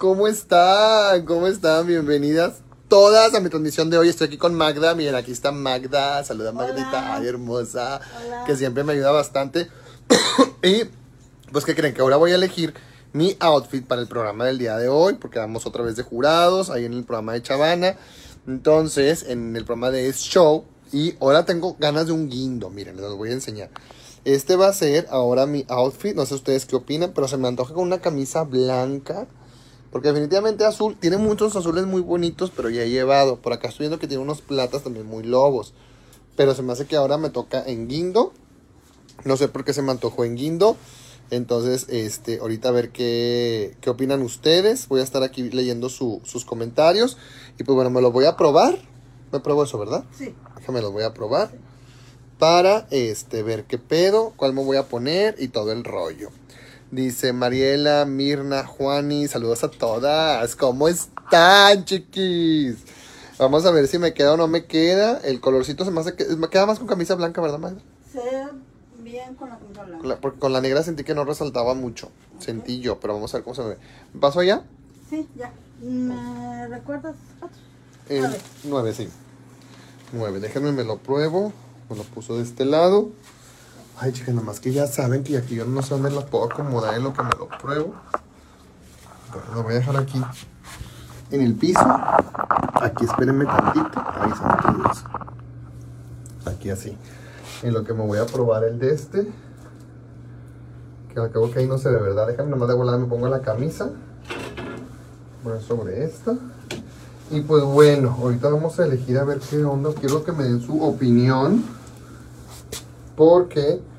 ¿Cómo 0.00 0.28
están? 0.28 1.26
¿Cómo 1.26 1.46
están? 1.46 1.86
Bienvenidas 1.86 2.62
todas 2.88 3.34
a 3.34 3.40
mi 3.40 3.50
transmisión 3.50 3.90
de 3.90 3.98
hoy. 3.98 4.08
Estoy 4.08 4.28
aquí 4.28 4.38
con 4.38 4.54
Magda. 4.54 4.94
Miren, 4.94 5.14
aquí 5.14 5.30
está 5.30 5.52
Magda. 5.52 6.24
Saluda 6.24 6.52
Magdita. 6.52 7.16
Ay, 7.16 7.26
hermosa. 7.26 8.00
Que 8.46 8.56
siempre 8.56 8.82
me 8.82 8.94
ayuda 8.94 9.10
bastante. 9.10 9.68
y 10.62 10.84
pues, 11.52 11.66
¿qué 11.66 11.74
creen? 11.76 11.92
Que 11.92 12.00
ahora 12.00 12.16
voy 12.16 12.32
a 12.32 12.36
elegir 12.36 12.72
mi 13.12 13.36
outfit 13.40 13.86
para 13.86 14.00
el 14.00 14.08
programa 14.08 14.46
del 14.46 14.56
día 14.56 14.78
de 14.78 14.88
hoy. 14.88 15.16
Porque 15.20 15.38
vamos 15.38 15.66
otra 15.66 15.82
vez 15.82 15.96
de 15.96 16.02
jurados. 16.02 16.70
Ahí 16.70 16.86
en 16.86 16.94
el 16.94 17.04
programa 17.04 17.34
de 17.34 17.42
Chavana. 17.42 17.96
Entonces, 18.46 19.26
en 19.28 19.54
el 19.54 19.66
programa 19.66 19.90
de 19.90 20.10
Show. 20.14 20.64
Y 20.94 21.14
ahora 21.20 21.44
tengo 21.44 21.76
ganas 21.78 22.06
de 22.06 22.12
un 22.12 22.30
guindo. 22.30 22.70
Miren, 22.70 22.96
les 22.96 23.12
voy 23.12 23.28
a 23.28 23.34
enseñar. 23.34 23.68
Este 24.24 24.56
va 24.56 24.68
a 24.68 24.72
ser 24.72 25.08
ahora 25.10 25.44
mi 25.44 25.66
outfit. 25.68 26.16
No 26.16 26.24
sé 26.24 26.36
ustedes 26.36 26.64
qué 26.64 26.76
opinan, 26.76 27.12
pero 27.14 27.28
se 27.28 27.36
me 27.36 27.48
antoja 27.48 27.74
con 27.74 27.82
una 27.82 28.00
camisa 28.00 28.44
blanca 28.44 29.28
porque 29.90 30.08
definitivamente 30.08 30.64
azul, 30.64 30.96
tiene 30.98 31.16
muchos 31.16 31.56
azules 31.56 31.86
muy 31.86 32.00
bonitos, 32.00 32.52
pero 32.54 32.70
ya 32.70 32.82
he 32.82 32.90
llevado. 32.90 33.36
Por 33.36 33.52
acá 33.52 33.68
estoy 33.68 33.84
viendo 33.84 33.98
que 33.98 34.06
tiene 34.06 34.22
unos 34.22 34.40
platas 34.40 34.84
también 34.84 35.06
muy 35.06 35.24
lobos. 35.24 35.74
Pero 36.36 36.54
se 36.54 36.62
me 36.62 36.72
hace 36.72 36.86
que 36.86 36.96
ahora 36.96 37.18
me 37.18 37.30
toca 37.30 37.62
en 37.66 37.88
guindo. 37.88 38.32
No 39.24 39.36
sé 39.36 39.48
por 39.48 39.64
qué 39.64 39.72
se 39.72 39.82
me 39.82 39.90
antojó 39.90 40.24
en 40.24 40.36
guindo. 40.36 40.76
Entonces, 41.30 41.86
este, 41.88 42.38
ahorita 42.38 42.68
a 42.68 42.72
ver 42.72 42.90
qué, 42.90 43.76
qué 43.80 43.90
opinan 43.90 44.22
ustedes. 44.22 44.86
Voy 44.88 45.00
a 45.00 45.04
estar 45.04 45.24
aquí 45.24 45.42
leyendo 45.50 45.88
sus 45.88 46.44
comentarios. 46.44 47.18
Y 47.58 47.64
pues 47.64 47.74
bueno, 47.74 47.90
me 47.90 48.00
lo 48.00 48.12
voy 48.12 48.26
a 48.26 48.36
probar. 48.36 48.78
Me 49.32 49.40
pruebo 49.40 49.64
eso, 49.64 49.78
¿verdad? 49.78 50.04
Sí. 50.16 50.34
Déjame 50.56 50.82
lo 50.82 50.92
voy 50.92 51.02
a 51.02 51.14
probar. 51.14 51.50
Para 52.38 52.86
este, 52.90 53.42
ver 53.42 53.64
qué 53.64 53.78
pedo, 53.78 54.32
cuál 54.36 54.54
me 54.54 54.64
voy 54.64 54.76
a 54.76 54.88
poner 54.88 55.34
y 55.38 55.48
todo 55.48 55.72
el 55.72 55.84
rollo. 55.84 56.30
Dice 56.90 57.32
Mariela, 57.32 58.04
Mirna, 58.04 58.64
Juani, 58.64 59.28
saludos 59.28 59.62
a 59.62 59.70
todas. 59.70 60.56
¿Cómo 60.56 60.88
están, 60.88 61.84
chiquis? 61.84 62.78
Vamos 63.38 63.64
a 63.64 63.70
ver 63.70 63.86
si 63.86 63.98
me 63.98 64.12
queda 64.12 64.32
o 64.32 64.36
no 64.36 64.48
me 64.48 64.64
queda. 64.64 65.18
El 65.22 65.40
colorcito 65.40 65.84
se 65.84 65.92
me 65.92 66.00
hace 66.00 66.16
que 66.16 66.24
me 66.36 66.48
queda 66.48 66.66
más 66.66 66.80
con 66.80 66.88
camisa 66.88 67.14
blanca, 67.14 67.40
¿verdad, 67.40 67.60
madre? 67.60 67.80
Se 68.12 68.20
bien 69.04 69.36
con 69.36 69.50
la 69.50 69.58
camisa 69.58 69.84
blanca. 69.84 70.18
porque 70.20 70.40
con 70.40 70.52
la 70.52 70.60
negra 70.60 70.82
sentí 70.82 71.04
que 71.04 71.14
no 71.14 71.24
resaltaba 71.24 71.74
mucho. 71.74 72.10
Sentí 72.40 72.80
yo, 72.80 72.98
pero 72.98 73.14
vamos 73.14 73.32
a 73.32 73.36
ver 73.36 73.44
cómo 73.44 73.54
se 73.54 73.62
ve. 73.62 73.76
¿Paso 74.20 74.40
allá? 74.40 74.64
Sí, 75.08 75.28
ya. 75.36 75.52
¿Me 75.80 76.66
recuerdas? 76.66 77.14
Eh, 78.08 78.28
nueve, 78.64 78.92
sí. 78.94 79.08
Nueve. 80.12 80.40
Déjenme, 80.40 80.72
me 80.72 80.82
lo 80.82 80.98
pruebo. 80.98 81.52
Me 81.88 81.94
lo 81.94 82.02
puso 82.02 82.36
de 82.36 82.42
este 82.42 82.64
lado. 82.64 83.10
Ay, 84.02 84.12
chicas, 84.12 84.34
nomás 84.34 84.60
que 84.60 84.72
ya 84.72 84.86
saben 84.86 85.22
que 85.22 85.36
aquí 85.36 85.56
yo 85.56 85.66
no 85.66 85.82
sé 85.82 85.90
dónde 85.90 86.10
la 86.10 86.24
puedo 86.24 86.46
acomodar 86.46 86.94
en 86.94 87.04
lo 87.04 87.12
que 87.12 87.22
me 87.22 87.32
lo 87.38 87.48
pruebo. 87.48 87.94
lo 89.54 89.62
voy 89.62 89.74
a 89.74 89.76
dejar 89.76 89.94
aquí 89.98 90.18
en 91.30 91.42
el 91.42 91.54
piso. 91.54 91.84
Aquí 92.80 93.04
espérenme 93.04 93.44
tantito. 93.44 94.02
Ahí 94.14 94.30
son 94.30 94.82
Aquí 96.50 96.70
así. 96.70 96.96
En 97.62 97.74
lo 97.74 97.84
que 97.84 97.92
me 97.92 98.06
voy 98.06 98.18
a 98.18 98.24
probar 98.24 98.64
el 98.64 98.78
de 98.78 98.94
este. 98.94 99.30
Que 101.12 101.20
al 101.20 101.30
cabo 101.30 101.50
que 101.50 101.58
ahí 101.58 101.66
no 101.66 101.76
se 101.76 101.90
ve, 101.90 102.00
¿verdad? 102.00 102.26
Déjame 102.26 102.48
nomás 102.48 102.68
de 102.68 102.74
volada 102.76 102.96
me 102.96 103.04
pongo 103.04 103.28
la 103.28 103.42
camisa. 103.42 103.90
Voy 105.44 105.60
sobre 105.60 106.04
esta. 106.04 106.38
Y 107.30 107.42
pues 107.42 107.64
bueno, 107.64 108.16
ahorita 108.18 108.48
vamos 108.48 108.80
a 108.80 108.86
elegir 108.86 109.18
a 109.18 109.24
ver 109.24 109.40
qué 109.40 109.62
onda. 109.62 109.90
Quiero 109.92 110.24
que 110.24 110.32
me 110.32 110.44
den 110.44 110.62
su 110.62 110.82
opinión. 110.82 111.62
Porque 113.14 113.89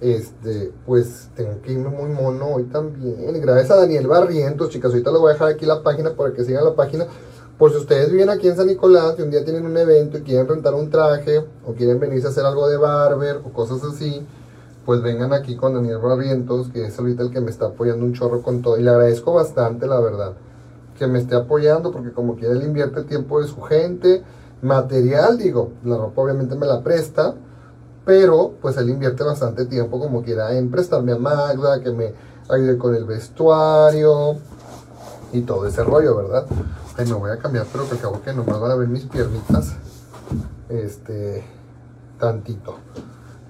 este, 0.00 0.72
pues 0.86 1.28
tengo 1.34 1.60
que 1.60 1.72
irme 1.72 1.88
muy 1.88 2.10
mono 2.10 2.54
hoy 2.54 2.64
también. 2.64 3.40
Gracias 3.40 3.70
a 3.70 3.76
Daniel 3.76 4.06
Barrientos, 4.06 4.70
chicas. 4.70 4.92
Ahorita 4.92 5.10
les 5.10 5.20
voy 5.20 5.30
a 5.30 5.32
dejar 5.32 5.48
aquí 5.48 5.66
la 5.66 5.82
página 5.82 6.14
para 6.14 6.32
que 6.32 6.44
sigan 6.44 6.64
la 6.64 6.74
página. 6.74 7.06
Por 7.58 7.72
si 7.72 7.78
ustedes 7.78 8.12
viven 8.12 8.30
aquí 8.30 8.46
en 8.46 8.56
San 8.56 8.68
Nicolás 8.68 9.16
y 9.18 9.22
un 9.22 9.30
día 9.30 9.44
tienen 9.44 9.66
un 9.66 9.76
evento 9.76 10.18
y 10.18 10.22
quieren 10.22 10.46
rentar 10.46 10.74
un 10.74 10.90
traje 10.90 11.44
o 11.66 11.72
quieren 11.72 11.98
venirse 11.98 12.28
a 12.28 12.30
hacer 12.30 12.44
algo 12.44 12.68
de 12.68 12.76
barber 12.76 13.40
o 13.44 13.52
cosas 13.52 13.82
así, 13.82 14.24
pues 14.86 15.02
vengan 15.02 15.32
aquí 15.32 15.56
con 15.56 15.74
Daniel 15.74 15.98
Barrientos, 15.98 16.68
que 16.68 16.86
es 16.86 16.98
ahorita 16.98 17.24
el 17.24 17.30
que 17.30 17.40
me 17.40 17.50
está 17.50 17.66
apoyando 17.66 18.04
un 18.04 18.14
chorro 18.14 18.42
con 18.42 18.62
todo. 18.62 18.78
Y 18.78 18.82
le 18.82 18.90
agradezco 18.90 19.32
bastante, 19.32 19.88
la 19.88 19.98
verdad, 19.98 20.34
que 20.96 21.08
me 21.08 21.18
esté 21.18 21.34
apoyando 21.34 21.90
porque 21.90 22.12
como 22.12 22.36
quiere 22.36 22.54
él 22.54 22.62
invierte 22.62 23.00
el 23.00 23.06
tiempo 23.06 23.40
de 23.40 23.48
su 23.48 23.60
gente, 23.62 24.22
material, 24.62 25.36
digo, 25.36 25.72
la 25.84 25.96
ropa 25.96 26.22
obviamente 26.22 26.54
me 26.54 26.66
la 26.66 26.82
presta 26.82 27.34
pero 28.08 28.54
pues 28.62 28.74
él 28.78 28.88
invierte 28.88 29.22
bastante 29.22 29.66
tiempo 29.66 30.00
como 30.00 30.22
quiera 30.22 30.56
en 30.56 30.70
prestarme 30.70 31.12
a 31.12 31.18
Magda, 31.18 31.82
que 31.82 31.90
me 31.90 32.14
ayude 32.48 32.78
con 32.78 32.94
el 32.94 33.04
vestuario 33.04 34.38
y 35.30 35.42
todo 35.42 35.66
ese 35.66 35.84
rollo, 35.84 36.16
¿verdad? 36.16 36.46
Ay, 36.96 37.04
me 37.04 37.12
voy 37.12 37.30
a 37.30 37.36
cambiar, 37.36 37.66
pero 37.70 37.86
que 37.86 37.96
acabo 37.96 38.22
que 38.22 38.32
nomás 38.32 38.60
van 38.60 38.70
a 38.70 38.76
ver 38.76 38.88
mis 38.88 39.04
piernitas, 39.04 39.74
este, 40.70 41.44
tantito. 42.18 42.76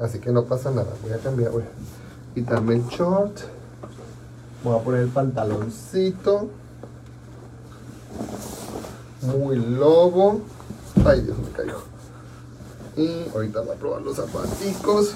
Así 0.00 0.19
que 0.19 0.32
no 0.32 0.42
pasa 0.42 0.72
nada, 0.72 0.88
voy 1.04 1.12
a 1.12 1.19
cambiar, 1.19 1.52
voy 1.52 1.62
a 1.62 2.34
quitarme 2.34 2.75
el 2.75 2.84
short, 2.88 3.38
voy 4.64 4.76
a 4.76 4.82
poner 4.82 5.02
el 5.02 5.10
pantaloncito, 5.10 6.48
muy 9.22 9.54
lobo, 9.54 10.40
ay 11.04 11.20
Dios 11.20 11.38
me 11.38 11.48
caigo. 11.50 11.97
Y 12.98 13.28
ahorita 13.32 13.60
voy 13.60 13.76
a 13.76 13.78
probar 13.78 14.03
los 14.03 14.16
zapaticos. 14.16 15.12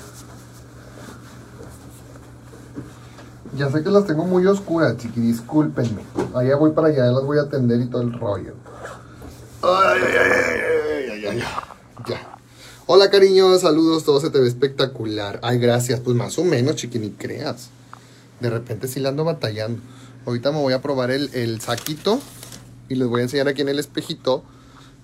Ya 3.57 3.71
sé 3.73 3.83
que 3.83 3.91
las 3.91 4.07
tengo 4.07 4.25
muy 4.25 4.47
oscuras, 4.47 4.97
chiqui, 4.99 5.21
discúlpenme. 5.21 6.03
Allá 6.33 6.55
voy 6.55 6.71
para 6.71 6.89
allá, 6.89 7.07
las 7.07 7.25
voy 7.25 7.39
a 7.39 7.43
atender 7.43 7.81
y 7.81 7.87
todo 7.87 8.03
el 8.03 8.13
rollo. 8.13 8.55
Ay, 9.63 10.01
ay, 10.01 10.17
ay, 10.17 11.11
ay, 11.11 11.25
ay, 11.27 11.43
Ya. 12.09 12.39
Hola, 12.87 13.11
cariño, 13.11 13.59
saludos, 13.59 14.05
todo 14.05 14.21
se 14.21 14.31
te 14.31 14.39
ve 14.39 14.47
espectacular. 14.47 15.41
Ay, 15.43 15.59
gracias, 15.59 15.99
pues 15.99 16.17
más 16.17 16.39
o 16.39 16.45
menos, 16.45 16.77
chiqui, 16.77 17.01
ni 17.01 17.11
creas. 17.11 17.71
De 18.39 18.49
repente 18.49 18.87
sí 18.87 19.01
la 19.01 19.09
ando 19.09 19.25
batallando. 19.25 19.83
Ahorita 20.25 20.53
me 20.53 20.59
voy 20.59 20.73
a 20.73 20.81
probar 20.81 21.11
el, 21.11 21.35
el 21.35 21.61
saquito 21.61 22.21
y 22.89 22.95
les 22.95 23.09
voy 23.09 23.23
a 23.23 23.25
enseñar 23.25 23.49
aquí 23.49 23.63
en 23.63 23.71
el 23.71 23.81
espejito 23.81 24.45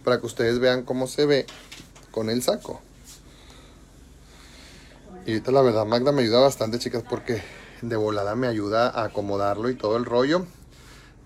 para 0.04 0.20
que 0.20 0.26
ustedes 0.26 0.60
vean 0.60 0.84
cómo 0.84 1.08
se 1.08 1.26
ve 1.26 1.46
con 2.10 2.30
el 2.30 2.42
saco. 2.42 2.80
Y 5.26 5.32
ahorita 5.32 5.52
la 5.52 5.62
verdad 5.62 5.84
Magda 5.84 6.12
me 6.12 6.22
ayuda 6.22 6.40
bastante, 6.40 6.78
chicas, 6.78 7.04
porque 7.08 7.42
de 7.82 7.96
volada 7.96 8.34
me 8.34 8.46
ayuda 8.46 8.88
a 8.88 9.04
acomodarlo 9.04 9.68
y 9.68 9.74
todo 9.74 9.96
el 9.96 10.04
rollo. 10.04 10.46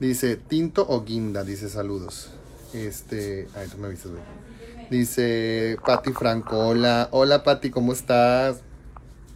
Dice, 0.01 0.37
tinto 0.37 0.85
o 0.89 1.05
guinda, 1.05 1.45
dice 1.45 1.69
saludos. 1.69 2.31
Este, 2.73 3.49
ay, 3.55 3.69
tú 3.69 3.79
me 3.79 3.89
viste, 3.89 4.09
güey. 4.09 4.23
Dice 4.91 5.77
Patti 5.87 6.13
Franco, 6.13 6.59
hola, 6.59 7.09
hola 7.13 7.43
Patti, 7.43 7.71
¿cómo 7.71 7.93
estás? 7.93 8.59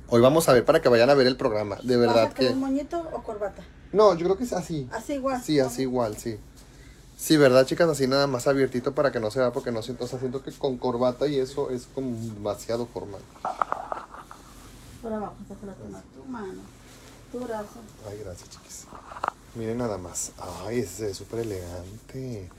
Hoy 0.08 0.20
vamos 0.20 0.48
a 0.48 0.52
ver 0.52 0.64
para 0.64 0.82
que 0.82 0.88
vayan 0.88 1.08
a 1.10 1.14
ver 1.14 1.26
el 1.26 1.36
programa, 1.36 1.78
de 1.82 1.96
verdad 1.96 2.32
que... 2.32 2.50
moñito 2.50 3.08
o 3.12 3.22
corbata? 3.22 3.62
No, 3.92 4.14
yo 4.14 4.24
creo 4.24 4.36
que 4.36 4.44
es 4.44 4.52
así. 4.52 4.88
Así 4.92 5.14
igual. 5.14 5.42
Sí, 5.42 5.58
así 5.58 5.82
igual, 5.82 6.16
sí. 6.16 6.38
Sí, 7.16 7.36
¿verdad, 7.38 7.64
chicas? 7.64 7.88
Así 7.88 8.06
nada 8.06 8.26
más 8.26 8.46
abiertito 8.46 8.94
para 8.94 9.10
que 9.10 9.20
no 9.20 9.30
se 9.30 9.40
vea, 9.40 9.52
porque 9.52 9.72
no 9.72 9.82
siento, 9.82 10.04
o 10.04 10.06
sea, 10.06 10.18
siento 10.18 10.42
que 10.42 10.52
con 10.52 10.76
corbata 10.76 11.26
y 11.26 11.38
eso 11.38 11.70
es 11.70 11.88
como 11.94 12.14
demasiado 12.34 12.86
formal. 12.86 13.22
Por 15.02 15.12
abajo, 15.12 15.34
tu 16.14 16.24
mano, 16.30 16.60
tu 17.32 17.40
brazo. 17.40 17.80
Ay, 18.08 18.20
gracias, 18.22 18.50
chiquis. 18.50 18.86
Miren 19.54 19.78
nada 19.78 19.96
más. 19.96 20.32
Ay, 20.66 20.80
ese 20.80 21.10
es 21.10 21.16
súper 21.16 21.40
elegante. 21.40 22.50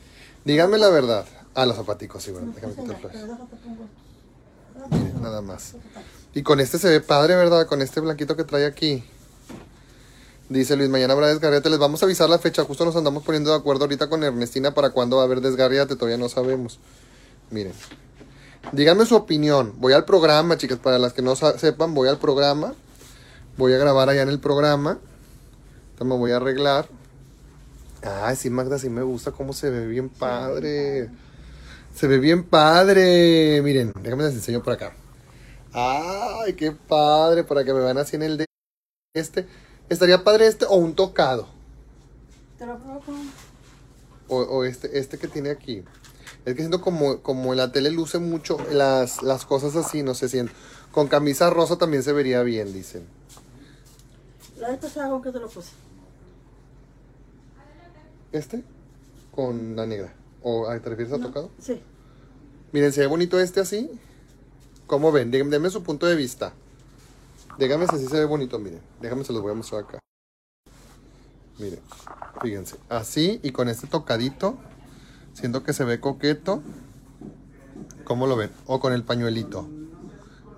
Díganme 0.44 0.80
la 0.80 0.90
verdad. 0.90 1.26
Ah, 1.54 1.66
los 1.66 1.76
zapaticos, 1.76 2.24
sí, 2.24 2.32
bueno, 2.32 2.52
déjame 2.56 2.74
quitar 2.74 3.12
Miren, 4.90 5.22
nada 5.22 5.42
más. 5.42 5.76
Y 6.34 6.42
con 6.42 6.60
este 6.60 6.80
se 6.80 6.90
ve 6.90 7.02
padre, 7.02 7.36
¿verdad? 7.36 7.68
Con 7.68 7.82
este 7.82 8.00
blanquito 8.00 8.36
que 8.36 8.44
trae 8.44 8.66
aquí. 8.66 9.04
Dice 10.50 10.78
Luis, 10.78 10.90
mañana 10.90 11.14
habrá 11.14 11.28
desgarriate. 11.28 11.70
Les 11.70 11.80
vamos 11.80 12.02
a 12.02 12.06
avisar 12.06 12.30
la 12.30 12.40
fecha. 12.40 12.64
Justo 12.64 12.86
nos 12.86 12.96
andamos 12.96 13.24
poniendo 13.24 13.52
de 13.52 13.58
acuerdo 13.58 13.84
ahorita 13.84 14.08
con 14.08 14.24
Ernestina 14.24 14.74
para 14.74 14.92
cuándo 14.92 15.18
va 15.18 15.24
a 15.24 15.26
haber 15.26 15.42
desgarriate. 15.42 15.96
Todavía 15.96 16.18
no 16.18 16.30
sabemos. 16.30 16.80
Miren. 17.52 17.74
Díganme 18.72 19.06
su 19.06 19.16
opinión. 19.16 19.74
Voy 19.78 19.92
al 19.92 20.06
programa, 20.06 20.58
chicas. 20.58 20.80
Para 20.80 21.00
las 21.00 21.12
que 21.12 21.22
no 21.22 21.36
sepan, 21.36 21.94
voy 21.94 22.08
al 22.08 22.18
programa. 22.18 22.74
Voy 23.58 23.74
a 23.74 23.78
grabar 23.78 24.08
allá 24.08 24.22
en 24.22 24.30
el 24.30 24.40
programa. 24.40 25.00
Entonces 25.92 26.08
me 26.08 26.16
voy 26.16 26.32
a 26.32 26.38
arreglar. 26.38 26.88
Ay, 28.04 28.38
sí, 28.38 28.50
Magda, 28.50 28.80
sí 28.80 28.90
me 28.90 29.02
gusta 29.02 29.32
cómo 29.32 29.52
se 29.52 29.70
ve 29.70 29.86
bien 29.86 30.08
padre. 30.08 31.10
Se 31.94 32.08
ve 32.08 32.20
bien 32.20 32.44
padre. 32.44 33.62
Miren, 33.64 33.92
déjame 34.02 34.24
les 34.24 34.36
enseño 34.36 34.64
por 34.64 34.74
acá. 34.74 34.94
Ay, 35.74 36.54
qué 36.54 36.72
padre. 36.72 37.44
Para 37.44 37.66
que 37.66 37.74
me 37.74 37.82
vean 37.82 37.98
así 37.98 38.16
en 38.16 38.24
el 38.24 38.38
de 38.38 38.46
este. 39.14 39.46
Estaría 39.90 40.24
padre 40.24 40.48
este 40.48 40.66
o 40.66 40.76
un 40.76 40.96
tocado. 40.96 41.48
Te 42.58 42.66
lo 42.66 42.78
provoco. 42.78 43.14
O, 44.28 44.38
o, 44.38 44.64
este, 44.66 45.00
este 45.00 45.18
que 45.18 45.28
tiene 45.28 45.50
aquí. 45.50 45.84
Es 46.46 46.54
que 46.56 46.62
siento 46.62 46.82
como, 46.82 47.22
como 47.22 47.54
en 47.54 47.58
la 47.58 47.72
tele 47.72 47.92
luce 47.92 48.20
mucho 48.20 48.58
las, 48.72 49.22
las 49.24 49.46
cosas 49.46 49.76
así, 49.76 50.04
no 50.04 50.14
sé 50.14 50.30
si 50.30 50.42
con 50.92 51.08
camisa 51.08 51.50
rosa 51.50 51.78
también 51.78 52.04
se 52.04 52.12
vería 52.14 52.42
bien, 52.44 52.74
dicen. 52.74 53.06
La 54.58 54.70
de 54.70 54.76
esta 54.76 55.10
con 55.10 55.22
que 55.22 55.32
te 55.32 55.40
lo 55.40 55.48
puse. 55.48 55.72
este 58.32 58.64
con 59.32 59.76
la 59.76 59.86
negra. 59.86 60.14
¿O 60.42 60.68
ah, 60.68 60.80
te 60.80 60.90
refieres 60.90 61.14
a 61.14 61.18
No, 61.18 61.28
tocado? 61.28 61.52
Sí. 61.62 61.82
Miren, 62.72 62.92
se 62.92 63.02
ve 63.02 63.08
bonito 63.08 63.40
este 63.40 63.60
así. 63.60 63.90
¿Cómo 64.88 65.12
ven? 65.12 65.30
Denme 65.32 65.70
su 65.70 65.84
punto 65.84 66.08
de 66.08 66.16
vista. 66.16 66.54
Díganme 67.58 67.88
si 67.88 67.96
así 67.96 68.06
se 68.06 68.20
ve 68.20 68.26
bonito, 68.26 68.60
miren. 68.60 68.82
Déjame 69.02 69.24
se 69.24 69.34
los 69.34 69.42
voy 69.42 69.52
a 69.52 69.56
mostrar 69.56 69.84
acá. 69.84 70.00
Miren, 71.58 71.80
fíjense. 72.42 72.78
Así 72.88 73.40
y 73.42 73.52
con 73.52 73.68
este 73.68 73.88
tocadito. 73.88 74.58
Siento 75.34 75.64
que 75.64 75.74
se 75.74 75.84
ve 75.84 76.00
coqueto. 76.00 76.62
¿Cómo 78.04 78.28
lo 78.28 78.36
ven? 78.36 78.52
O 78.68 78.80
con 78.80 78.94
el 78.94 79.04
pañuelito. 79.04 79.68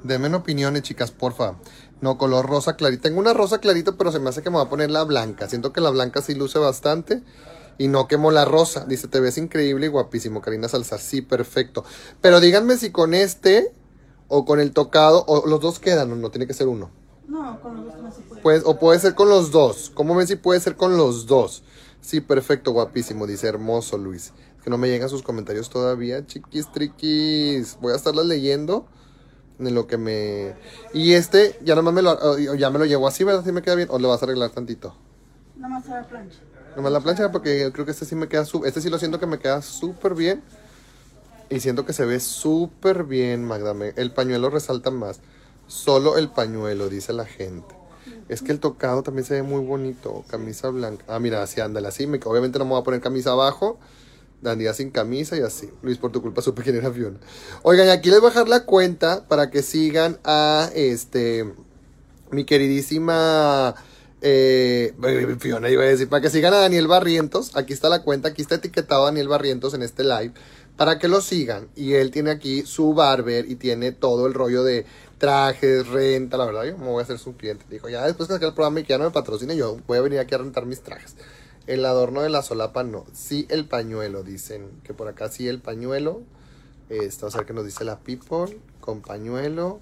Denme 0.04 0.34
opiniones, 0.36 0.84
chicas, 0.84 1.12
porfa. 1.12 1.56
No, 2.02 2.18
color 2.18 2.46
rosa 2.48 2.76
clarito. 2.76 3.04
Tengo 3.04 3.20
una 3.20 3.34
rosa 3.34 3.60
clarito, 3.60 3.98
pero 3.98 4.12
se 4.12 4.20
me 4.20 4.30
hace 4.30 4.42
que 4.42 4.50
me 4.50 4.58
va 4.58 4.64
a 4.64 4.70
poner 4.70 4.92
la 4.92 5.04
blanca. 5.04 5.48
Siento 5.48 5.74
que 5.74 5.82
la 5.82 5.90
blanca 5.90 6.22
sí 6.22 6.36
luce 6.36 6.60
bastante. 6.60 7.24
Y 7.78 7.88
no 7.88 8.08
quemo 8.08 8.32
la 8.32 8.44
rosa. 8.44 8.86
Dice, 8.86 9.08
te 9.08 9.22
ves 9.22 9.38
increíble 9.38 9.86
y 9.86 9.90
guapísimo, 9.90 10.42
Karina 10.42 10.68
Salzar. 10.68 11.00
Sí, 11.00 11.22
perfecto. 11.22 11.86
Pero 12.20 12.42
díganme 12.42 12.76
si 12.78 12.92
con 12.92 13.14
este 13.14 13.74
o 14.30 14.46
con 14.46 14.60
el 14.62 14.72
tocado, 14.72 15.26
o 15.28 15.46
los 15.48 15.60
dos 15.60 15.80
quedan, 15.80 16.12
o 16.12 16.16
no 16.16 16.32
tiene 16.32 16.48
que 16.48 16.54
ser 16.54 16.68
uno. 16.68 16.90
No, 17.28 17.60
con 17.62 17.76
los 17.76 17.86
dos 17.86 18.02
no 18.02 18.12
se 18.12 18.22
puede. 18.22 18.42
Pues, 18.42 18.64
o 18.66 18.80
puede 18.80 19.00
ser 19.00 19.16
con 19.16 19.30
los 19.30 19.52
dos. 19.52 19.92
¿Cómo 19.94 20.16
ven 20.16 20.28
si 20.28 20.36
puede 20.38 20.60
ser 20.62 20.76
con 20.78 20.98
los 20.98 21.28
dos? 21.28 21.64
Sí, 22.02 22.22
perfecto, 22.22 22.72
guapísimo, 22.72 23.28
dice 23.28 23.48
hermoso 23.48 23.98
Luis. 23.98 24.32
Es 24.58 24.64
que 24.64 24.70
no 24.70 24.78
me 24.78 24.88
llegan 24.88 25.10
sus 25.10 25.22
comentarios 25.24 25.70
todavía, 25.70 26.26
chiquis, 26.26 26.72
triquis. 26.72 27.78
Voy 27.82 27.94
a 27.94 27.96
estarlas 27.98 28.26
leyendo 28.26 28.86
en 29.60 29.76
lo 29.76 29.88
que 29.88 29.98
me... 29.98 30.56
Y 30.94 31.14
este, 31.14 31.58
ya 31.64 31.76
nomás 31.76 31.94
me 31.94 32.02
lo, 32.02 32.38
ya 32.56 32.70
me 32.70 32.80
lo 32.80 32.86
llevo 32.86 33.08
así, 33.08 33.24
¿verdad? 33.24 33.44
¿Sí 33.44 33.52
me 33.52 33.62
queda 33.62 33.76
bien? 33.76 33.90
¿O 33.92 34.00
le 34.00 34.08
vas 34.08 34.22
a 34.22 34.26
arreglar 34.26 34.52
tantito? 34.52 34.96
Nada 35.58 35.74
más 35.76 35.90
a 35.90 36.02
la 36.02 36.08
plancha. 36.08 36.38
Nomás 36.76 36.92
la 36.92 37.00
plancha 37.02 37.32
porque 37.32 37.70
creo 37.74 37.86
que 37.86 37.92
este 37.92 38.06
sí 38.06 38.16
me 38.16 38.28
queda... 38.28 38.46
su- 38.46 38.64
Este 38.66 38.82
sí 38.82 38.90
lo 38.90 38.98
siento 39.00 39.20
que 39.20 39.26
me 39.26 39.40
queda 39.40 39.62
súper 39.62 40.16
bien. 40.16 40.42
Y 41.50 41.60
siento 41.62 41.86
que 41.86 41.94
se 41.94 42.06
ve 42.06 42.20
súper 42.20 43.04
bien, 43.06 43.44
Magda. 43.44 43.74
me- 43.74 43.94
El 43.96 44.12
pañuelo 44.12 44.50
resalta 44.50 44.92
más. 44.92 45.20
Solo 45.68 46.18
el 46.18 46.30
pañuelo, 46.30 46.90
dice 46.90 47.14
la 47.14 47.26
gente. 47.26 47.76
Es 48.28 48.42
que 48.42 48.52
el 48.52 48.60
tocado 48.60 49.02
también 49.04 49.26
se 49.26 49.36
ve 49.36 49.44
muy 49.44 49.64
bonito. 49.66 50.24
Camisa 50.30 50.70
blanca. 50.70 51.04
Ah, 51.08 51.20
mira, 51.20 51.42
así 51.42 51.62
ándale 51.62 51.88
así. 51.88 52.06
Me, 52.08 52.20
obviamente 52.24 52.60
no 52.60 52.66
me 52.66 52.72
voy 52.72 52.82
a 52.82 52.84
poner 52.84 53.02
camisa 53.02 53.32
abajo. 53.32 53.80
Andía 54.46 54.74
sin 54.74 54.92
camisa 54.92 55.36
y 55.38 55.42
así. 55.42 55.70
Luis, 55.82 55.98
por 55.98 56.12
tu 56.12 56.22
culpa 56.22 56.42
supe 56.42 56.62
quién 56.64 56.76
era 56.76 56.92
Fiona. 56.92 57.20
Oigan, 57.64 57.88
y 57.88 57.90
aquí 57.90 58.10
les 58.10 58.20
voy 58.20 58.28
a 58.28 58.32
dejar 58.34 58.48
la 58.48 58.66
cuenta 58.66 59.28
para 59.28 59.50
que 59.50 59.64
sigan 59.64 60.20
a 60.24 60.70
este. 60.76 61.52
Mi 62.32 62.46
queridísima. 62.46 63.76
Eh, 64.22 64.94
Fiona 65.40 65.70
iba 65.70 65.84
a 65.84 65.88
decir, 65.88 66.10
para 66.10 66.22
que 66.22 66.30
sigan 66.30 66.54
a 66.54 66.58
Daniel 66.58 66.88
Barrientos, 66.88 67.56
aquí 67.56 67.72
está 67.74 67.88
la 67.90 68.04
cuenta, 68.04 68.28
aquí 68.30 68.42
está 68.42 68.56
etiquetado 68.56 69.06
Daniel 69.06 69.30
Barrientos 69.30 69.74
en 69.74 69.82
este 69.82 70.04
live, 70.04 70.34
para 70.80 70.98
que 70.98 71.10
lo 71.10 71.20
sigan. 71.20 71.68
Y 71.76 71.94
él 71.96 72.10
tiene 72.10 72.32
aquí 72.32 72.62
su 72.66 72.94
barber 72.94 73.52
y 73.52 73.56
tiene 73.56 73.92
todo 73.92 74.28
el 74.28 74.34
rollo 74.34 74.64
de 74.64 74.86
trajes, 75.18 75.86
renta, 75.90 76.38
la 76.38 76.46
verdad, 76.46 76.64
yo 76.64 76.78
me 76.78 76.86
voy 76.88 77.02
a 77.02 77.04
hacer 77.04 77.20
su 77.20 77.36
cliente. 77.36 77.66
Dijo, 77.70 77.90
ya 77.90 78.06
después 78.06 78.28
que 78.28 78.34
saque 78.36 78.46
el 78.46 78.54
programa 78.54 78.80
y 78.80 78.84
que 78.84 78.90
ya 78.94 78.98
no 78.98 79.04
me 79.04 79.12
patrocine, 79.12 79.58
yo 79.58 79.78
voy 79.88 79.98
a 79.98 80.02
venir 80.02 80.20
aquí 80.20 80.34
a 80.36 80.38
rentar 80.38 80.66
mis 80.66 80.80
trajes. 80.80 81.18
El 81.68 81.84
adorno 81.86 82.22
de 82.22 82.30
la 82.30 82.42
solapa 82.44 82.84
no, 82.86 83.06
sí 83.14 83.46
el 83.50 83.66
pañuelo, 83.68 84.24
dicen 84.24 84.70
que 84.86 84.94
por 84.94 85.10
acá 85.10 85.28
sí 85.30 85.50
el 85.50 85.60
pañuelo. 85.60 86.22
Esto, 86.90 87.28
a 87.28 87.30
ver 87.38 87.46
qué 87.46 87.54
nos 87.54 87.66
dice 87.66 87.84
la 87.84 88.00
people, 88.00 88.58
con 88.80 89.02
pañuelo. 89.02 89.80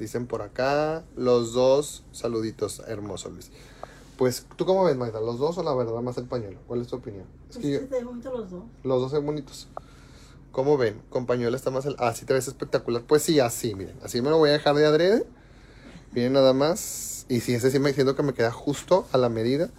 Dicen 0.00 0.26
por 0.26 0.40
acá, 0.40 1.04
los 1.14 1.52
dos 1.52 2.04
saluditos, 2.10 2.82
hermoso 2.88 3.28
Luis. 3.28 3.50
Pues, 4.16 4.46
¿tú 4.56 4.64
cómo 4.64 4.84
ves, 4.84 4.96
Magda? 4.96 5.20
¿Los 5.20 5.38
dos 5.38 5.58
o 5.58 5.62
la 5.62 5.74
verdad 5.74 6.00
más 6.00 6.16
el 6.16 6.24
pañuelo? 6.24 6.58
¿Cuál 6.66 6.80
es 6.80 6.88
tu 6.88 6.96
opinión? 6.96 7.24
Es 7.50 7.56
Pues 7.58 7.66
que 7.66 7.72
yo- 7.72 7.80
te 7.86 8.02
junto 8.02 8.30
los 8.32 8.50
dos. 8.50 8.62
los 8.82 9.00
dos 9.02 9.10
son 9.10 9.26
bonitos. 9.26 9.68
¿Cómo 10.52 10.76
ven? 10.76 11.00
Con 11.08 11.24
pañuelo 11.24 11.56
está 11.56 11.70
más 11.70 11.86
el... 11.86 11.96
Así 11.98 12.26
te 12.26 12.34
ves 12.34 12.46
espectacular. 12.46 13.02
Pues 13.02 13.22
sí, 13.22 13.40
así, 13.40 13.74
miren. 13.74 13.96
Así 14.04 14.20
me 14.20 14.28
lo 14.28 14.36
voy 14.36 14.50
a 14.50 14.52
dejar 14.52 14.74
de 14.74 14.84
adrede. 14.84 15.24
Miren 16.12 16.34
nada 16.34 16.52
más. 16.52 17.24
Y 17.30 17.40
sí, 17.40 17.54
ese 17.54 17.70
sí 17.70 17.78
me 17.78 17.94
siento 17.94 18.14
que 18.14 18.22
me 18.22 18.34
queda 18.34 18.52
justo 18.52 19.08
a 19.12 19.18
la 19.18 19.30
medida. 19.30 19.70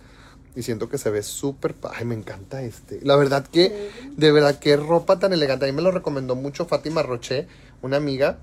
Y 0.55 0.63
siento 0.63 0.89
que 0.89 0.97
se 0.97 1.11
ve 1.11 1.21
súper... 1.21 1.75
Ay, 1.93 2.05
me 2.05 2.15
encanta 2.15 2.63
este. 2.63 2.99
La 3.03 3.15
verdad 3.15 3.45
que... 3.45 3.91
De 4.17 4.31
verdad, 4.31 4.57
qué 4.57 4.75
ropa 4.75 5.19
tan 5.19 5.31
elegante. 5.31 5.65
A 5.65 5.67
mí 5.67 5.75
me 5.75 5.83
lo 5.83 5.91
recomendó 5.91 6.35
mucho 6.35 6.65
Fátima 6.65 7.03
Roche, 7.03 7.47
una 7.83 7.97
amiga. 7.97 8.39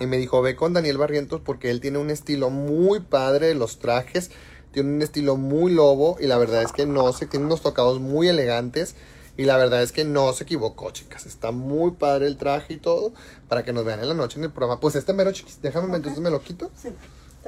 Y 0.00 0.06
me 0.06 0.16
dijo, 0.16 0.40
ve 0.40 0.56
con 0.56 0.72
Daniel 0.72 0.96
Barrientos 0.96 1.42
porque 1.44 1.70
él 1.70 1.82
tiene 1.82 1.98
un 1.98 2.08
estilo 2.08 2.48
muy 2.48 3.00
padre 3.00 3.48
de 3.48 3.54
los 3.54 3.78
trajes. 3.78 4.30
Tiene 4.72 4.94
un 4.94 5.02
estilo 5.02 5.36
muy 5.36 5.74
lobo. 5.74 6.16
Y 6.20 6.26
la 6.26 6.38
verdad 6.38 6.62
es 6.62 6.72
que 6.72 6.86
no 6.86 7.12
se... 7.12 7.26
Tiene 7.26 7.44
unos 7.44 7.60
tocados 7.60 8.00
muy 8.00 8.28
elegantes. 8.28 8.96
Y 9.40 9.46
la 9.46 9.56
verdad 9.56 9.82
es 9.82 9.90
que 9.90 10.04
no 10.04 10.30
se 10.34 10.44
equivocó, 10.44 10.90
chicas. 10.90 11.24
Está 11.24 11.50
muy 11.50 11.92
padre 11.92 12.26
el 12.26 12.36
traje 12.36 12.74
y 12.74 12.76
todo. 12.76 13.14
Para 13.48 13.64
que 13.64 13.72
nos 13.72 13.86
vean 13.86 14.00
en 14.00 14.08
la 14.08 14.12
noche 14.12 14.36
en 14.36 14.44
el 14.44 14.50
programa. 14.50 14.78
Pues 14.80 14.96
este 14.96 15.14
mero, 15.14 15.32
chiquis. 15.32 15.62
Déjame, 15.62 15.86
Ok. 15.86 15.94
entonces 15.94 16.20
me 16.20 16.28
lo 16.28 16.42
quito. 16.42 16.70
Sí. 16.76 16.90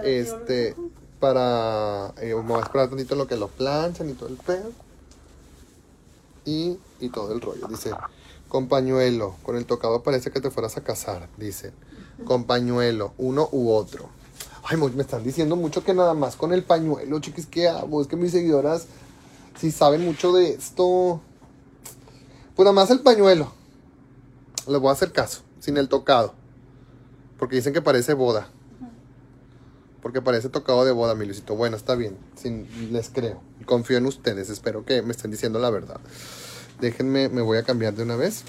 Este... 0.02 0.74
Para... 1.20 2.14
eh, 2.16 2.34
me 2.34 2.40
voy 2.40 2.60
a 2.60 2.62
esperar 2.62 2.88
tantito 2.88 3.12
en 3.12 3.18
lo 3.18 3.26
que 3.26 3.36
lo 3.36 3.48
planchan 3.48 4.08
y 4.08 4.14
todo 4.14 4.30
el 4.30 4.36
pedo. 4.36 4.72
Y, 6.46 6.78
y 6.98 7.10
todo 7.10 7.30
el 7.30 7.42
rollo. 7.42 7.68
Dice, 7.68 7.90
con 8.48 8.68
pañuelo, 8.68 9.34
con 9.42 9.56
el 9.56 9.66
tocado 9.66 10.02
parece 10.02 10.30
que 10.30 10.40
te 10.40 10.50
fueras 10.50 10.78
a 10.78 10.82
casar, 10.82 11.28
dice. 11.36 11.72
Con 12.24 12.44
pañuelo, 12.44 13.12
uno 13.18 13.50
u 13.52 13.70
otro. 13.70 14.08
Ay, 14.62 14.78
me 14.78 15.02
están 15.02 15.24
diciendo 15.24 15.56
mucho 15.56 15.84
que 15.84 15.92
nada 15.92 16.14
más 16.14 16.36
con 16.36 16.54
el 16.54 16.64
pañuelo, 16.64 17.20
chiquis, 17.20 17.44
¿qué 17.44 17.68
hago? 17.68 18.00
Es 18.00 18.06
que 18.06 18.16
mis 18.16 18.32
seguidoras 18.32 18.86
sí 19.60 19.70
saben 19.70 20.06
mucho 20.06 20.32
de 20.32 20.52
esto. 20.54 21.20
Pues 22.54 22.64
nada 22.64 22.72
más 22.72 22.90
el 22.90 23.00
pañuelo. 23.00 23.52
Les 24.69 24.81
voy 24.81 24.90
a 24.90 24.93
hacer 24.93 25.12
caso, 25.12 25.43
sin 25.60 25.76
el 25.76 25.88
tocado. 25.88 26.34
Porque 27.38 27.56
dicen 27.56 27.72
que 27.72 27.82
parece 27.82 28.14
boda. 28.14 28.49
Porque 30.00 30.20
parece 30.20 30.49
tocado 30.49 30.84
de 30.84 30.93
boda, 30.93 31.14
mi 31.14 31.25
Luisito. 31.25 31.54
Bueno, 31.54 31.76
está 31.76 31.94
bien. 31.94 32.16
Sin, 32.37 32.69
les 32.93 33.08
creo. 33.08 33.40
Confío 33.66 33.99
en 33.99 34.06
ustedes. 34.06 34.50
Espero 34.50 34.84
que 34.84 35.00
me 35.02 35.12
estén 35.12 35.31
diciendo 35.31 35.58
la 35.58 35.70
verdad. 35.70 36.00
Déjenme, 36.81 37.28
me 37.28 37.40
voy 37.40 37.58
a 37.58 37.62
cambiar 37.62 37.94
de 37.94 38.02
una 38.02 38.16
vez. 38.16 38.43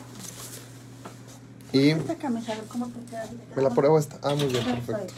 Y 1.72 1.94
me 1.96 3.62
la 3.62 3.70
pruebo 3.70 3.98
esta. 3.98 4.20
Ah, 4.22 4.36
muy 4.36 4.46
bien, 4.46 4.64
perfecto. 4.64 5.14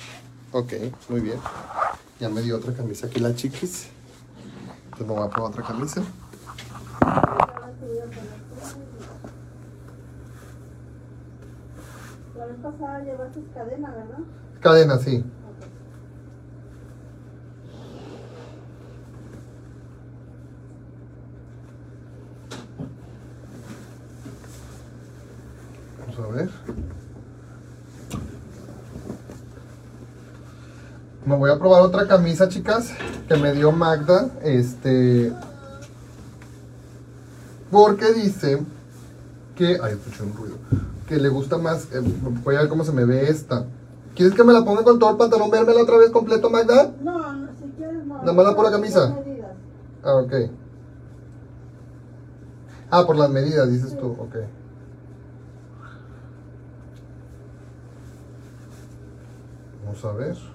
Ok, 0.52 0.74
muy 1.10 1.20
bien. 1.20 1.38
Ya 2.20 2.30
me 2.30 2.42
dio 2.42 2.58
otra 2.58 2.74
camisa 2.74 3.08
aquí 3.08 3.20
la 3.20 3.36
chiquis. 3.36 3.88
Entonces 4.86 5.08
me 5.08 5.14
voy 5.14 5.28
a 5.28 5.30
probar 5.30 5.52
otra 5.52 5.64
camisa. 5.64 6.02
La 12.38 12.46
vez 12.46 12.58
pasada 12.62 13.00
llevaste 13.00 13.44
cadena, 13.56 13.90
¿verdad? 13.90 14.20
Cadena, 14.62 15.00
sí. 15.00 15.26
Vamos 26.00 26.20
a. 26.20 26.50
Me 31.26 31.36
voy 31.36 31.50
a 31.50 31.58
probar 31.58 31.82
otra 31.82 32.08
camisa, 32.08 32.48
chicas, 32.48 32.94
que 33.28 33.38
me 33.38 33.54
dio 33.54 33.72
Magda. 33.72 34.30
Este. 34.44 35.34
Porque 37.76 38.14
dice 38.14 38.64
que. 39.54 39.78
Ay, 39.84 39.96
escuché 39.96 40.24
un 40.24 40.34
ruido. 40.34 40.56
Que 41.10 41.18
le 41.18 41.28
gusta 41.28 41.58
más. 41.58 41.92
eh, 41.92 42.00
voy 42.42 42.56
a 42.56 42.60
ver 42.60 42.70
cómo 42.70 42.86
se 42.86 42.94
me 42.94 43.04
ve 43.04 43.30
esta. 43.30 43.66
¿Quieres 44.16 44.34
que 44.34 44.46
me 44.46 44.54
la 44.54 44.64
ponga 44.64 44.82
con 44.86 44.98
todo 44.98 45.10
el 45.10 45.18
pantalón? 45.18 45.52
¿Vérmela 45.52 45.82
otra 45.82 45.98
vez 45.98 46.10
completo, 46.10 46.50
Magda? 46.50 46.94
No, 47.02 47.34
no, 47.34 47.50
si 47.60 47.66
quieres 47.76 48.06
no. 48.06 48.20
Nada 48.20 48.32
más 48.32 48.46
la 48.46 48.56
por 48.56 48.64
la 48.64 48.72
camisa. 48.72 49.18
Ah, 50.06 50.16
ok. 50.16 50.34
Ah, 52.92 53.06
por 53.06 53.18
las 53.18 53.30
medidas, 53.30 53.70
dices 53.70 53.98
tú. 53.98 54.08
Ok. 54.20 54.36
Vamos 59.84 60.06
a 60.06 60.14
ver. 60.14 60.55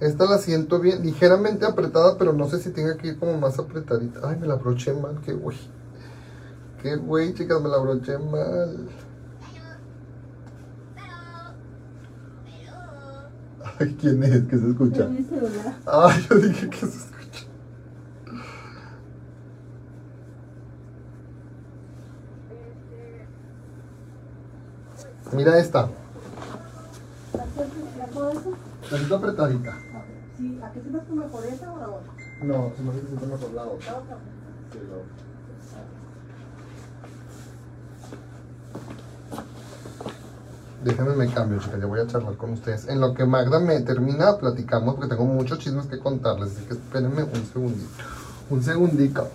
Esta 0.00 0.26
la 0.26 0.38
siento 0.38 0.78
bien, 0.78 1.02
ligeramente 1.02 1.66
apretada, 1.66 2.16
pero 2.18 2.32
no 2.32 2.48
sé 2.48 2.60
si 2.60 2.70
tenga 2.70 2.96
que 2.96 3.08
ir 3.08 3.18
como 3.18 3.36
más 3.36 3.58
apretadita. 3.58 4.20
Ay, 4.22 4.36
me 4.38 4.46
la 4.46 4.54
broché 4.54 4.92
mal, 4.92 5.20
qué 5.24 5.32
güey. 5.32 5.58
Qué 6.80 6.94
güey, 6.94 7.34
chicas, 7.34 7.60
me 7.60 7.68
la 7.68 7.78
broché 7.78 8.16
mal. 8.18 8.88
Ay, 13.80 13.96
¿quién 14.00 14.22
es? 14.22 14.42
¿Qué 14.44 14.58
se 14.58 14.68
escucha? 14.68 15.08
Ay, 15.86 16.26
yo 16.30 16.36
dije 16.36 16.70
que 16.70 16.78
se 16.78 16.86
escucha. 16.86 17.46
Mira 25.32 25.58
esta. 25.58 25.88
Tantito 28.88 29.16
apretadita. 29.16 29.87
Sí, 30.38 30.60
¿a 30.62 30.70
qué 30.70 30.80
sientes 30.80 31.04
tu 31.04 31.16
mejor 31.16 31.44
esa 31.46 31.72
o 31.72 31.78
la 31.78 31.88
otra? 31.88 32.12
No, 32.44 32.72
se 32.76 32.82
me 32.82 32.90
hace 32.90 33.00
que 33.00 33.06
siento 33.08 33.26
mejor 33.26 33.52
la 33.54 33.64
otra. 33.64 33.92
La 33.92 33.98
otra. 33.98 34.16
Sí, 34.72 34.78
la 34.88 34.96
otra. 34.96 35.28
Déjenme 40.84 41.16
me 41.16 41.26
cambio, 41.34 41.58
chicas, 41.58 41.80
ya 41.80 41.86
voy 41.86 41.98
a 41.98 42.06
charlar 42.06 42.36
con 42.36 42.52
ustedes. 42.52 42.86
En 42.86 43.00
lo 43.00 43.14
que 43.14 43.26
Magda 43.26 43.58
me 43.58 43.80
termina, 43.80 44.38
platicamos 44.38 44.94
porque 44.94 45.08
tengo 45.08 45.24
muchos 45.24 45.58
chismes 45.58 45.86
que 45.86 45.98
contarles, 45.98 46.52
así 46.52 46.64
que 46.66 46.74
espérenme 46.74 47.24
un 47.24 47.44
segundito. 47.52 47.90
Un 48.48 48.62
segundito. 48.62 49.28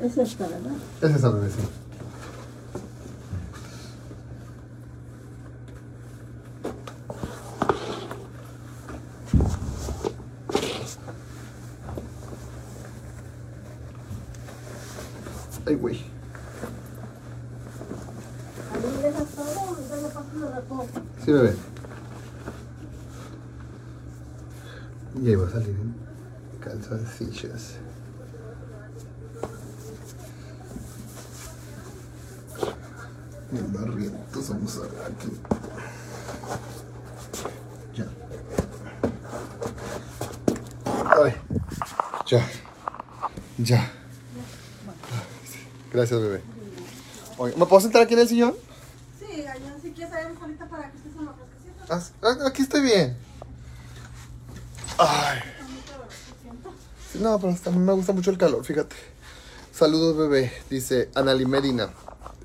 Es 0.00 0.16
esta, 0.16 0.46
¿verdad? 0.46 0.72
Es 1.02 1.16
esa 1.16 1.30
bebé, 1.30 1.50
sí. 1.50 1.68
Ay, 15.66 15.76
güey. 15.76 15.96
¿A 18.70 18.76
mí 18.76 18.84
me 18.96 19.02
dejas 19.02 19.28
todo 19.28 19.46
o 19.46 19.88
ya 19.88 19.96
le 19.96 20.08
paso 20.08 20.38
de 20.38 20.54
reposo? 20.54 20.90
Sí, 21.24 21.32
bebé. 21.32 21.54
Y 25.22 25.28
ahí 25.28 25.33
va 25.44 25.50
a 25.50 25.52
salir 25.52 25.68
en 25.68 25.94
calzoncillos. 26.60 27.76
Bien 33.50 33.72
barrientos, 33.72 34.48
vamos 34.48 34.76
a 34.76 34.80
ver 34.80 34.90
aquí. 35.06 35.40
Ya. 37.94 38.06
Ay. 41.22 41.34
Ya. 42.26 42.48
Ya. 43.58 43.92
Gracias, 45.92 46.20
bebé. 46.20 46.42
Oye, 47.36 47.54
¿me 47.56 47.66
puedo 47.66 47.80
sentar 47.80 48.02
aquí 48.02 48.14
en 48.14 48.20
el 48.20 48.28
sillón? 48.28 48.54
Sí, 49.18 49.46
allá 49.46 49.76
si 49.80 49.90
quieres 49.92 50.12
salir 50.12 50.38
solita 50.38 50.66
para 50.68 50.90
que 50.90 50.96
estés 50.96 51.14
en 51.16 51.26
la 51.26 51.32
fresquecita. 51.32 51.84
Ah, 51.90 52.02
ah, 52.22 52.48
Aquí 52.48 52.62
estoy 52.62 52.82
bien. 52.82 53.16
No, 57.14 57.38
pero 57.38 57.56
a 57.64 57.70
me 57.70 57.92
gusta 57.92 58.12
mucho 58.12 58.30
el 58.30 58.38
calor, 58.38 58.64
fíjate. 58.64 58.96
Saludos, 59.72 60.16
bebé. 60.16 60.52
Dice 60.70 61.10
Anali 61.14 61.46
Medina. 61.46 61.90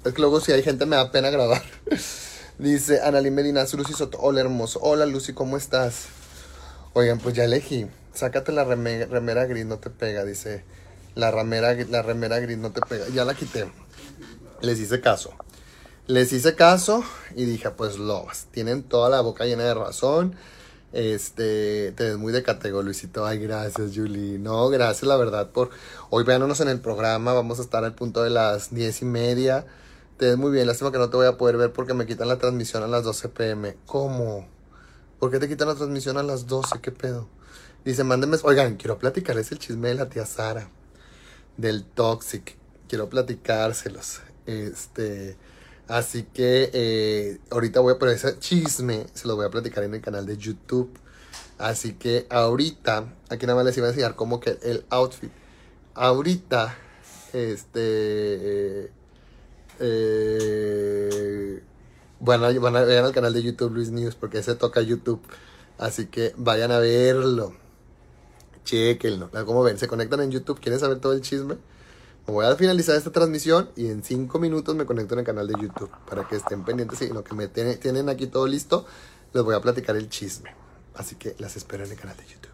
Es 0.05 0.13
que 0.13 0.21
luego 0.21 0.39
si 0.39 0.51
hay 0.51 0.63
gente 0.63 0.85
me 0.85 0.95
da 0.95 1.11
pena 1.11 1.29
grabar. 1.29 1.61
Dice 2.59 3.01
Anali 3.01 3.31
Medina, 3.31 3.65
Lucy 3.73 3.93
Soto. 3.93 4.17
Hola, 4.19 4.41
hermoso. 4.41 4.79
Hola, 4.81 5.05
Lucy, 5.05 5.33
¿cómo 5.33 5.57
estás? 5.57 6.05
Oigan, 6.93 7.19
pues 7.19 7.35
ya 7.35 7.45
elegí. 7.45 7.87
Sácate 8.13 8.51
la 8.51 8.65
reme- 8.65 9.07
remera 9.07 9.45
gris, 9.45 9.65
no 9.65 9.77
te 9.77 9.89
pega. 9.89 10.25
Dice, 10.25 10.63
la 11.15 11.31
remera, 11.31 11.73
la 11.73 12.01
remera 12.01 12.39
gris 12.39 12.57
no 12.57 12.71
te 12.71 12.81
pega. 12.81 13.07
Ya 13.09 13.25
la 13.25 13.33
quité. 13.33 13.71
Les 14.61 14.79
hice 14.79 14.99
caso. 14.99 15.31
Les 16.07 16.33
hice 16.33 16.55
caso 16.55 17.03
y 17.35 17.45
dije, 17.45 17.69
pues 17.69 17.97
lobas, 17.97 18.47
tienen 18.51 18.83
toda 18.83 19.09
la 19.09 19.21
boca 19.21 19.45
llena 19.45 19.63
de 19.63 19.73
razón. 19.75 20.35
Este, 20.91 21.91
te 21.91 22.03
ves 22.05 22.17
muy 22.17 22.33
de 22.33 22.41
categoría, 22.41 22.85
Luisito. 22.85 23.25
Ay, 23.25 23.39
gracias, 23.39 23.91
Julie. 23.95 24.39
No, 24.39 24.69
gracias, 24.69 25.03
la 25.03 25.17
verdad, 25.17 25.51
por 25.51 25.69
hoy 26.09 26.23
véanos 26.23 26.59
en 26.61 26.69
el 26.69 26.79
programa. 26.79 27.33
Vamos 27.33 27.59
a 27.59 27.61
estar 27.61 27.83
al 27.83 27.93
punto 27.93 28.23
de 28.23 28.31
las 28.31 28.73
diez 28.73 29.01
y 29.01 29.05
media. 29.05 29.65
Te 30.17 30.25
ves 30.27 30.37
muy 30.37 30.51
bien. 30.51 30.67
Lástima 30.67 30.91
que 30.91 30.97
no 30.97 31.09
te 31.09 31.17
voy 31.17 31.27
a 31.27 31.37
poder 31.37 31.57
ver 31.57 31.71
porque 31.71 31.93
me 31.93 32.05
quitan 32.05 32.27
la 32.27 32.37
transmisión 32.37 32.83
a 32.83 32.87
las 32.87 33.03
12 33.03 33.29
pm. 33.29 33.77
¿Cómo? 33.85 34.47
¿Por 35.19 35.31
qué 35.31 35.39
te 35.39 35.47
quitan 35.47 35.67
la 35.67 35.75
transmisión 35.75 36.17
a 36.17 36.23
las 36.23 36.47
12? 36.47 36.81
¿Qué 36.81 36.91
pedo? 36.91 37.27
Dice, 37.85 38.03
mándenme. 38.03 38.37
Oigan, 38.43 38.75
quiero 38.75 38.97
platicarles 38.97 39.51
el 39.51 39.59
chisme 39.59 39.89
de 39.89 39.95
la 39.95 40.09
tía 40.09 40.25
Sara. 40.25 40.69
Del 41.57 41.85
Toxic. 41.85 42.57
Quiero 42.87 43.09
platicárselos. 43.09 44.21
Este. 44.45 45.37
Así 45.89 46.21
que 46.23 46.69
eh, 46.71 47.39
ahorita 47.49 47.79
voy 47.79 47.95
a 47.95 47.99
poner 47.99 48.15
ese 48.15 48.37
chisme, 48.37 49.07
se 49.11 49.27
lo 49.27 49.35
voy 49.35 49.47
a 49.47 49.49
platicar 49.49 49.83
en 49.83 49.95
el 49.95 50.01
canal 50.01 50.27
de 50.27 50.37
YouTube. 50.37 50.91
Así 51.57 51.93
que 51.93 52.27
ahorita, 52.29 53.11
aquí 53.29 53.47
nada 53.47 53.55
más 53.55 53.65
les 53.65 53.75
iba 53.77 53.87
a 53.87 53.89
enseñar 53.89 54.15
como 54.15 54.39
que 54.39 54.59
el 54.61 54.85
outfit. 54.91 55.31
Ahorita, 55.95 56.77
este... 57.33 58.91
eh, 59.79 61.63
van, 62.19 62.43
a, 62.43 62.49
ver 62.83 63.03
al 63.03 63.11
canal 63.11 63.33
de 63.33 63.41
YouTube 63.41 63.73
Luis 63.73 63.89
News 63.89 64.13
porque 64.13 64.37
ese 64.37 64.53
toca 64.53 64.81
YouTube. 64.81 65.21
Así 65.79 66.05
que 66.05 66.33
vayan 66.37 66.71
a 66.71 66.77
verlo. 66.77 67.53
Chequenlo. 68.63 69.31
Como 69.45 69.63
ven, 69.63 69.79
se 69.79 69.87
conectan 69.87 70.21
en 70.21 70.29
YouTube. 70.29 70.59
¿Quieren 70.59 70.79
saber 70.79 70.99
todo 70.99 71.13
el 71.13 71.21
chisme? 71.21 71.55
Voy 72.29 72.45
a 72.45 72.55
finalizar 72.55 72.95
esta 72.95 73.11
transmisión 73.11 73.69
y 73.75 73.87
en 73.87 74.03
5 74.03 74.37
minutos 74.39 74.75
me 74.75 74.85
conecto 74.85 75.15
en 75.15 75.19
el 75.21 75.25
canal 75.25 75.47
de 75.47 75.55
YouTube 75.59 75.89
para 76.07 76.27
que 76.27 76.35
estén 76.35 76.63
pendientes 76.63 77.01
y 77.01 77.09
lo 77.09 77.23
que 77.23 77.33
me 77.33 77.47
tiene- 77.47 77.75
tienen 77.77 78.07
aquí 78.07 78.27
todo 78.27 78.45
listo, 78.45 78.85
les 79.33 79.43
voy 79.43 79.55
a 79.55 79.61
platicar 79.61 79.95
el 79.95 80.09
chisme. 80.09 80.53
Así 80.93 81.15
que 81.15 81.35
las 81.39 81.55
espero 81.57 81.85
en 81.85 81.91
el 81.91 81.97
canal 81.97 82.15
de 82.17 82.23
YouTube. 82.25 82.48